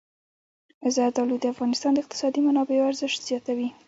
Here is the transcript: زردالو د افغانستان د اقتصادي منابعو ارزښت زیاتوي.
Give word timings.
زردالو 0.95 1.35
د 1.41 1.45
افغانستان 1.53 1.91
د 1.93 1.97
اقتصادي 2.03 2.39
منابعو 2.47 2.89
ارزښت 2.91 3.19
زیاتوي. 3.29 3.69